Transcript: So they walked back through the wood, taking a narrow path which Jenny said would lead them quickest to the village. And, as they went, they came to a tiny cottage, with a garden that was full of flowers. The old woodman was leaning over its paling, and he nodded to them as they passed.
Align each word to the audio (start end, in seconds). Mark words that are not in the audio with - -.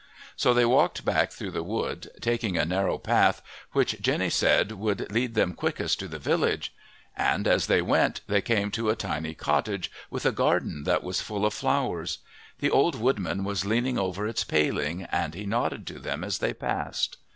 So 0.35 0.55
they 0.55 0.65
walked 0.65 1.05
back 1.05 1.31
through 1.31 1.51
the 1.51 1.61
wood, 1.61 2.09
taking 2.21 2.57
a 2.57 2.65
narrow 2.65 2.97
path 2.97 3.43
which 3.73 4.01
Jenny 4.01 4.31
said 4.31 4.71
would 4.71 5.11
lead 5.11 5.35
them 5.35 5.53
quickest 5.53 5.99
to 5.99 6.07
the 6.07 6.17
village. 6.17 6.73
And, 7.15 7.47
as 7.47 7.67
they 7.67 7.83
went, 7.83 8.21
they 8.25 8.41
came 8.41 8.71
to 8.71 8.89
a 8.89 8.95
tiny 8.95 9.35
cottage, 9.35 9.91
with 10.09 10.25
a 10.25 10.31
garden 10.31 10.85
that 10.85 11.03
was 11.03 11.21
full 11.21 11.45
of 11.45 11.53
flowers. 11.53 12.17
The 12.57 12.71
old 12.71 12.95
woodman 12.95 13.43
was 13.43 13.63
leaning 13.63 13.99
over 13.99 14.25
its 14.25 14.43
paling, 14.43 15.03
and 15.11 15.35
he 15.35 15.45
nodded 15.45 15.85
to 15.85 15.99
them 15.99 16.23
as 16.23 16.39
they 16.39 16.55
passed. 16.55 17.17